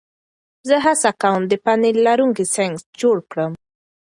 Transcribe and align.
زه 0.67 0.75
هڅه 0.85 1.09
کوم 1.21 1.41
د 1.47 1.53
پنیر 1.65 1.95
لرونکي 2.05 2.45
سنکس 2.55 2.81
جوړ 3.01 3.17
کړم. 3.31 3.51